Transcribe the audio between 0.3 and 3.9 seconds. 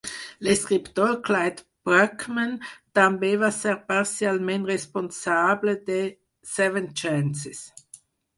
L'escriptor Clyde Bruckman també va ser